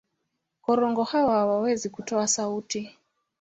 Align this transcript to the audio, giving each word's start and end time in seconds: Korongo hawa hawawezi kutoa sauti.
Korongo 0.61 1.03
hawa 1.03 1.33
hawawezi 1.35 1.89
kutoa 1.89 2.27
sauti. 2.27 2.97